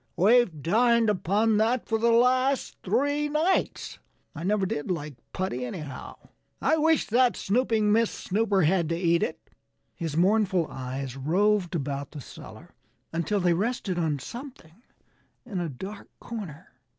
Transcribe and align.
"We've 0.17 0.63
dined 0.63 1.11
upon 1.11 1.57
that 1.57 1.85
for 1.87 1.99
the 1.99 2.09
last 2.11 2.75
three 2.81 3.29
nights. 3.29 3.99
And 4.33 4.41
I 4.41 4.43
never 4.43 4.65
did 4.65 4.89
like 4.89 5.13
putty, 5.31 5.63
anyhow. 5.63 6.15
I 6.59 6.75
wish 6.77 7.05
that 7.05 7.35
snooping 7.37 7.91
Miss 7.91 8.09
Snooper 8.09 8.63
had 8.63 8.89
to 8.89 8.95
eat 8.97 9.21
it." 9.21 9.51
His 9.93 10.17
mournful 10.17 10.65
eyes 10.71 11.15
roved 11.15 11.75
about 11.75 12.09
the 12.13 12.19
cellar 12.19 12.73
until 13.13 13.39
they 13.39 13.53
rested 13.53 13.99
on 13.99 14.17
something 14.17 14.81
in 15.45 15.59
a 15.59 15.69
dark 15.69 16.07
corner. 16.19 16.69